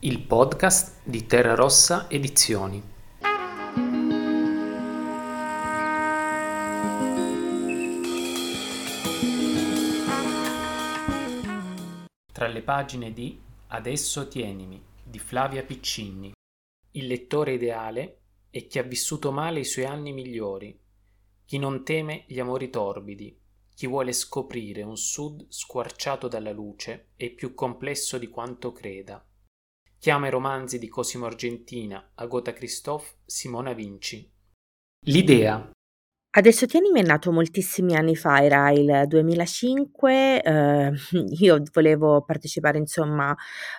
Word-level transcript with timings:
Il 0.00 0.20
podcast 0.20 1.00
di 1.04 1.24
Terra 1.24 1.54
Rossa 1.54 2.10
Edizioni. 2.10 2.82
Tra 12.30 12.46
le 12.46 12.62
pagine 12.62 13.14
di 13.14 13.40
Adesso 13.68 14.28
tienimi 14.28 14.84
di 15.02 15.18
Flavia 15.18 15.64
Piccinni. 15.64 16.34
Il 16.90 17.06
lettore 17.06 17.54
ideale 17.54 18.18
è 18.50 18.66
chi 18.66 18.78
ha 18.78 18.82
vissuto 18.82 19.32
male 19.32 19.60
i 19.60 19.64
suoi 19.64 19.86
anni 19.86 20.12
migliori, 20.12 20.78
chi 21.46 21.56
non 21.56 21.82
teme 21.84 22.24
gli 22.26 22.38
amori 22.38 22.68
torbidi, 22.68 23.34
chi 23.74 23.86
vuole 23.86 24.12
scoprire 24.12 24.82
un 24.82 24.98
sud 24.98 25.46
squarciato 25.48 26.28
dalla 26.28 26.52
luce 26.52 27.12
e 27.16 27.30
più 27.30 27.54
complesso 27.54 28.18
di 28.18 28.28
quanto 28.28 28.72
creda. 28.72 29.26
Chiama 30.06 30.28
i 30.28 30.30
romanzi 30.30 30.78
di 30.78 30.86
Cosimo 30.86 31.26
Argentina, 31.26 32.12
Agota 32.14 32.52
Christophe, 32.52 33.22
Simona 33.26 33.72
Vinci. 33.72 34.32
L'idea 35.06 35.68
Adesso 36.38 36.66
Tienimi 36.66 37.00
è 37.00 37.02
nato 37.02 37.32
moltissimi 37.32 37.96
anni 37.96 38.14
fa, 38.14 38.42
era 38.42 38.70
il 38.70 39.04
2005, 39.06 40.42
eh, 40.42 40.92
io 41.40 41.62
volevo 41.72 42.20
partecipare 42.26 42.76
insomma 42.76 43.34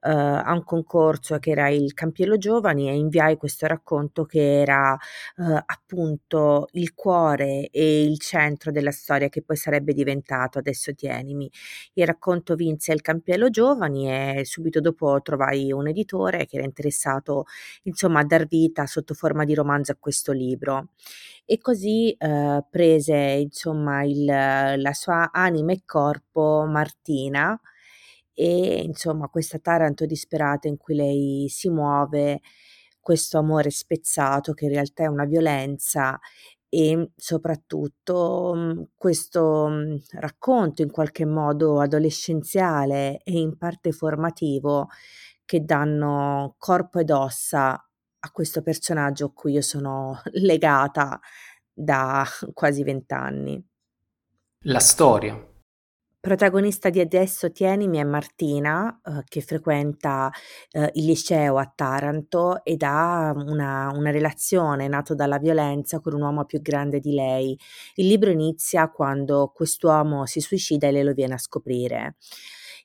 eh, 0.00 0.10
a 0.10 0.52
un 0.52 0.64
concorso 0.64 1.38
che 1.38 1.50
era 1.52 1.68
il 1.68 1.94
Campiello 1.94 2.38
Giovani 2.38 2.88
e 2.88 2.96
inviai 2.96 3.36
questo 3.36 3.68
racconto 3.68 4.24
che 4.24 4.62
era 4.62 4.98
eh, 5.36 5.62
appunto 5.64 6.66
il 6.72 6.92
cuore 6.92 7.68
e 7.70 8.02
il 8.02 8.18
centro 8.18 8.72
della 8.72 8.90
storia 8.90 9.28
che 9.28 9.42
poi 9.42 9.56
sarebbe 9.56 9.92
diventato 9.92 10.58
Adesso 10.58 10.92
Tienimi. 10.92 11.48
Il 11.92 12.04
racconto 12.04 12.56
vinse 12.56 12.92
il 12.92 13.00
Campiello 13.00 13.48
Giovani 13.48 14.10
e 14.10 14.44
subito 14.44 14.80
dopo 14.80 15.20
trovai 15.22 15.70
un 15.70 15.86
editore 15.86 16.46
che 16.46 16.56
era 16.56 16.64
interessato 16.64 17.44
insomma 17.84 18.20
a 18.20 18.24
dar 18.24 18.48
vita 18.48 18.86
sotto 18.86 19.14
forma 19.14 19.44
di 19.44 19.54
romanzo 19.54 19.92
a 19.92 19.96
questo 20.00 20.32
libro 20.32 20.88
e 21.52 21.58
così 21.58 22.12
eh, 22.12 22.64
prese 22.70 23.16
insomma 23.16 24.04
il, 24.04 24.24
la 24.24 24.92
sua 24.92 25.30
anima 25.32 25.72
e 25.72 25.82
corpo 25.84 26.64
Martina 26.68 27.60
e 28.32 28.82
insomma 28.84 29.26
questa 29.28 29.58
Taranto 29.58 30.06
disperata 30.06 30.68
in 30.68 30.76
cui 30.76 30.94
lei 30.94 31.48
si 31.48 31.68
muove, 31.68 32.40
questo 33.00 33.38
amore 33.38 33.70
spezzato 33.70 34.52
che 34.54 34.66
in 34.66 34.70
realtà 34.72 35.02
è 35.04 35.06
una 35.08 35.24
violenza 35.24 36.18
e 36.68 37.10
soprattutto 37.16 38.52
mhmm, 38.54 38.84
questo 38.96 39.66
mhmm, 39.68 39.98
racconto 40.20 40.82
in 40.82 40.90
qualche 40.92 41.24
modo 41.26 41.80
adolescenziale 41.80 43.20
e 43.24 43.32
in 43.40 43.56
parte 43.58 43.90
formativo 43.92 44.88
che 45.44 45.64
danno 45.64 46.54
corpo 46.58 47.00
ed 47.00 47.10
ossa 47.10 47.82
a 48.20 48.30
questo 48.30 48.62
personaggio 48.62 49.26
a 49.26 49.32
cui 49.32 49.52
io 49.52 49.62
sono 49.62 50.20
legata 50.32 51.20
da 51.72 52.24
quasi 52.52 52.82
vent'anni. 52.82 53.62
La 54.64 54.80
storia. 54.80 55.48
Protagonista 56.20 56.90
di 56.90 57.00
Adesso 57.00 57.50
Tienimi 57.50 57.96
è 57.96 58.04
Martina, 58.04 59.00
eh, 59.02 59.22
che 59.26 59.40
frequenta 59.40 60.30
eh, 60.70 60.90
il 60.92 61.06
liceo 61.06 61.56
a 61.56 61.72
Taranto 61.74 62.62
ed 62.62 62.82
ha 62.82 63.32
una, 63.34 63.90
una 63.94 64.10
relazione 64.10 64.86
nata 64.86 65.14
dalla 65.14 65.38
violenza 65.38 65.98
con 66.00 66.12
un 66.12 66.20
uomo 66.20 66.44
più 66.44 66.60
grande 66.60 67.00
di 67.00 67.14
lei. 67.14 67.58
Il 67.94 68.06
libro 68.06 68.30
inizia 68.30 68.90
quando 68.90 69.50
quest'uomo 69.54 70.26
si 70.26 70.40
suicida 70.40 70.88
e 70.88 70.92
lei 70.92 71.04
lo 71.04 71.14
viene 71.14 71.32
a 71.32 71.38
scoprire. 71.38 72.16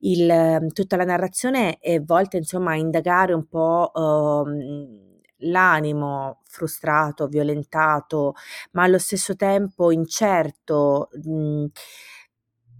Il, 0.00 0.66
tutta 0.74 0.96
la 0.96 1.04
narrazione 1.04 1.78
è 1.78 2.00
volta 2.02 2.36
insomma 2.36 2.72
a 2.72 2.76
indagare 2.76 3.32
un 3.32 3.46
po' 3.46 3.92
uh, 3.94 4.44
l'animo 5.42 6.40
frustrato, 6.44 7.26
violentato, 7.28 8.34
ma 8.72 8.84
allo 8.84 8.98
stesso 8.98 9.36
tempo 9.36 9.90
incerto, 9.90 11.08
mh, 11.24 11.66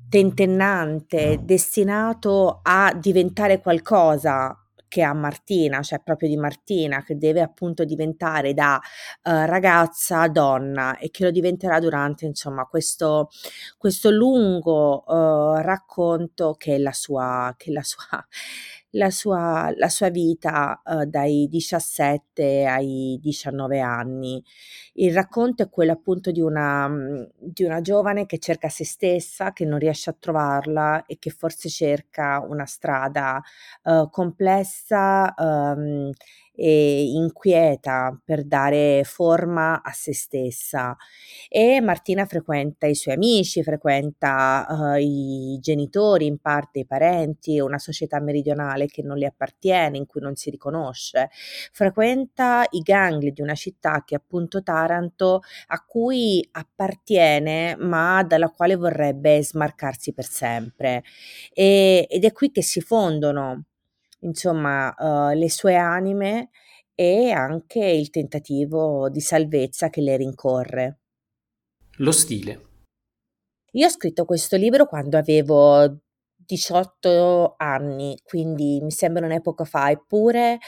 tentennante, 0.09 1.41
destinato 1.43 2.61
a 2.63 2.93
diventare 2.95 3.61
qualcosa 3.61 4.57
che 4.87 5.01
ha 5.03 5.15
Martina, 5.15 5.81
cioè 5.81 6.01
proprio 6.05 6.29
di 6.29 6.37
Martina, 6.37 7.03
che 7.03 7.17
deve 7.17 7.41
appunto 7.41 7.85
diventare 7.87 8.53
da 8.53 8.75
uh, 8.75 9.31
ragazza 9.47 10.21
a 10.21 10.29
donna 10.29 10.99
e 10.99 11.11
che 11.11 11.25
lo 11.25 11.31
diventerà 11.31 11.81
durante 11.81 12.27
insomma 12.27 12.67
questo, 12.67 13.31
questo 13.79 14.11
lungo 14.11 15.03
uh, 15.07 15.63
racconto 15.63 16.57
che 16.59 16.75
è 16.75 16.79
la 16.79 16.93
sua, 16.93 17.55
che 17.57 17.71
è 17.71 17.73
la 17.73 17.83
sua 17.83 18.23
la 18.93 19.11
sua, 19.11 19.73
la 19.77 19.89
sua 19.89 20.09
vita 20.11 20.81
uh, 20.85 21.05
dai 21.05 21.47
17 21.49 22.65
ai 22.67 23.19
19 23.21 23.81
anni. 23.81 24.43
Il 24.95 25.15
racconto 25.15 25.63
è 25.63 25.71
quello 25.71 25.93
appunto 25.93 26.31
di 26.31 26.41
una, 26.41 26.89
mm, 26.89 27.23
di 27.39 27.65
una 27.65 27.81
giovane 27.81 28.27
che 28.27 28.39
cerca 28.39 28.69
se 28.69 28.85
stessa, 28.85 29.53
che 29.53 29.65
non 29.65 29.79
riesce 29.79 30.11
a 30.11 30.17
trovarla 30.19 31.05
e 31.07 31.19
che 31.19 31.31
forse 31.31 31.69
cerca 31.69 32.41
una 32.47 32.67
strada 32.67 33.43
uh, 33.85 34.09
complessa 34.11 35.33
um, 35.37 36.11
e 36.55 37.05
inquieta 37.13 38.19
per 38.25 38.45
dare 38.45 39.03
forma 39.05 39.83
a 39.83 39.93
se 39.93 40.15
stessa. 40.15 40.97
E 41.49 41.81
Martina 41.81 42.27
frequenta 42.27 42.87
i 42.87 42.95
suoi 42.95 43.15
amici, 43.15 43.63
frequenta 43.63 44.67
uh, 44.69 44.97
i 44.97 45.59
genitori, 45.61 46.27
in 46.27 46.39
parte 46.39 46.81
i 46.81 46.87
parenti, 46.87 47.59
una 47.61 47.79
società 47.79 48.21
meridionale 48.21 48.87
che 48.87 49.03
non 49.03 49.17
le 49.17 49.27
appartiene, 49.27 49.97
in 49.97 50.07
cui 50.07 50.21
non 50.21 50.35
si 50.37 50.51
riconosce, 50.51 51.31
frequenta 51.73 52.65
i 52.71 52.81
gangli 52.81 53.33
di 53.33 53.43
una 53.43 53.55
città 53.55 54.03
che 54.05 54.15
è 54.15 54.19
appunto 54.19 54.63
Taranto 54.63 55.41
a 55.69 55.85
cui 55.85 56.47
appartiene 56.53 57.77
ma 57.79 58.23
dalla 58.23 58.49
quale 58.51 58.77
vorrebbe 58.77 59.43
smarcarsi 59.43 60.13
per 60.13 60.25
sempre. 60.25 61.03
E, 61.53 62.07
ed 62.09 62.25
è 62.25 62.33
qui 62.33 62.51
che 62.51 62.63
si 62.63 62.81
fondono 62.81 63.65
insomma, 64.23 64.95
uhm, 64.99 65.35
le 65.35 65.51
sue 65.51 65.77
anime 65.77 66.51
e 66.95 67.31
anche 67.31 67.85
il 67.85 68.11
tentativo 68.11 69.09
di 69.11 69.21
salvezza 69.21 69.89
che 69.91 70.01
le 70.01 70.17
rincorre. 70.17 70.99
Lo 71.99 72.13
stile. 72.13 72.71
Io 73.73 73.87
ho 73.87 73.91
scritto 73.91 74.25
questo 74.25 74.57
libro 74.57 74.87
quando 74.87 75.17
avevo 75.17 76.01
18 76.37 77.55
anni, 77.57 78.19
quindi 78.23 78.81
mi 78.83 78.91
sembra 78.91 79.25
un'epoca 79.25 79.65
fa, 79.65 79.91
eppure 79.91 80.59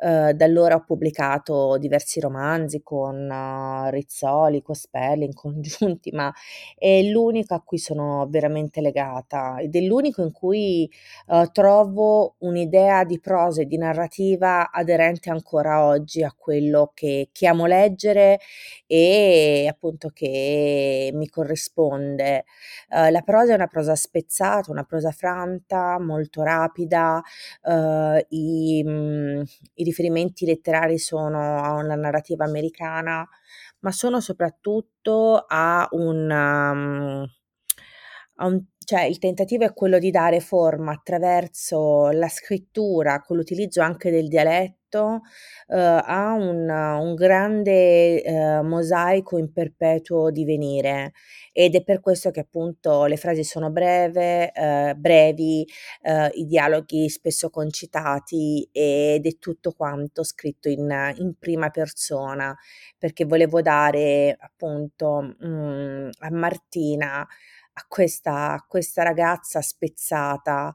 eh, 0.00 0.32
da 0.34 0.44
allora 0.44 0.76
ho 0.76 0.84
pubblicato 0.84 1.76
diversi 1.76 2.20
romanzi 2.20 2.82
con 2.82 3.28
uh, 3.28 3.90
Rizzoli, 3.90 4.62
Cospelli 4.62 5.32
congiunti, 5.34 6.12
ma 6.12 6.32
è 6.76 7.02
l'unico 7.02 7.54
a 7.54 7.62
cui 7.62 7.78
sono 7.78 8.26
veramente 8.30 8.80
legata 8.80 9.58
ed 9.58 9.74
è 9.74 9.80
l'unico 9.80 10.22
in 10.22 10.30
cui 10.30 10.88
uh, 11.26 11.46
trovo 11.50 12.36
un'idea 12.38 13.02
di 13.04 13.18
prosa 13.18 13.62
e 13.62 13.66
di 13.66 13.76
narrativa 13.76 14.70
aderente 14.70 15.30
ancora 15.30 15.84
oggi 15.84 16.22
a 16.22 16.32
quello 16.36 16.92
che, 16.94 17.30
che 17.32 17.46
amo 17.48 17.66
leggere 17.66 18.38
e 18.86 19.66
appunto 19.68 20.10
che 20.14 21.10
mi 21.12 21.28
corrisponde. 21.28 22.44
Uh, 22.90 23.10
la 23.10 23.22
prosa 23.22 23.52
è 23.52 23.54
una 23.56 23.66
prosa 23.66 23.94
spezzata, 23.96 24.70
una 24.70 24.84
prosa 24.84 25.10
franta, 25.10 25.98
molto 25.98 26.42
rapida, 26.42 27.20
uh, 27.62 28.24
i, 28.28 28.82
mh, 28.84 28.90
mm, 28.90 29.42
i, 29.74 29.84
riferimenti 29.88 30.46
letterari 30.46 30.98
sono 30.98 31.62
a 31.62 31.72
una 31.72 31.94
narrativa 31.94 32.44
americana, 32.44 33.26
ma 33.80 33.92
sono 33.92 34.20
soprattutto 34.20 35.44
a 35.46 35.88
un... 35.92 36.30
Um, 36.30 37.26
a 38.40 38.46
un 38.46 38.62
cioè 38.88 39.02
il 39.02 39.18
tentativo 39.18 39.64
è 39.66 39.74
quello 39.74 39.98
di 39.98 40.10
dare 40.10 40.40
forma 40.40 40.92
attraverso 40.92 42.08
la 42.08 42.28
scrittura, 42.28 43.20
con 43.20 43.36
l'utilizzo 43.36 43.82
anche 43.82 44.10
del 44.10 44.28
dialetto, 44.28 45.20
eh, 45.66 45.76
a 45.76 46.32
un, 46.32 46.66
un 46.70 47.14
grande 47.14 48.22
eh, 48.22 48.62
mosaico 48.62 49.36
in 49.36 49.52
perpetuo 49.52 50.30
divenire. 50.30 51.12
Ed 51.52 51.74
è 51.74 51.82
per 51.84 52.00
questo 52.00 52.30
che 52.30 52.40
appunto 52.40 53.04
le 53.04 53.18
frasi 53.18 53.44
sono 53.44 53.70
breve, 53.70 54.52
eh, 54.52 54.94
brevi, 54.96 55.66
eh, 56.00 56.30
i 56.36 56.46
dialoghi 56.46 57.10
spesso 57.10 57.50
concitati 57.50 58.66
ed 58.72 59.26
è 59.26 59.38
tutto 59.38 59.72
quanto 59.72 60.24
scritto 60.24 60.70
in, 60.70 61.12
in 61.18 61.34
prima 61.38 61.68
persona. 61.68 62.56
Perché 62.96 63.26
volevo 63.26 63.60
dare 63.60 64.34
appunto 64.40 65.34
mh, 65.40 65.46
mm, 65.46 66.08
a 66.20 66.30
Martina 66.30 67.28
a 67.78 67.84
questa, 67.86 68.52
a 68.52 68.64
questa 68.66 69.02
ragazza 69.02 69.60
spezzata 69.62 70.72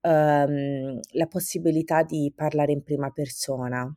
um, 0.00 0.98
la 1.12 1.26
possibilità 1.26 2.02
di 2.02 2.32
parlare 2.34 2.72
in 2.72 2.82
prima 2.82 3.10
persona. 3.10 3.94